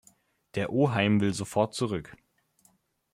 Der 0.55 0.73
Oheim 0.73 1.21
will 1.21 1.31
sofort 1.31 1.75
zurück. 1.75 2.17